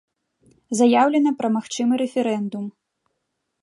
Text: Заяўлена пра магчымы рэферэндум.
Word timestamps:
Заяўлена 0.79 1.35
пра 1.43 1.53
магчымы 1.59 1.93
рэферэндум. 2.05 2.65